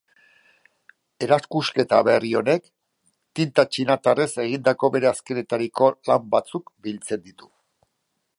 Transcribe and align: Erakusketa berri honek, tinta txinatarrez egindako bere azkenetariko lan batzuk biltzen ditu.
Erakusketa 1.25 1.99
berri 2.07 2.31
honek, 2.39 2.65
tinta 3.41 3.67
txinatarrez 3.77 4.29
egindako 4.47 4.91
bere 4.97 5.11
azkenetariko 5.13 5.93
lan 6.11 6.29
batzuk 6.35 6.75
biltzen 6.89 7.27
ditu. 7.29 7.55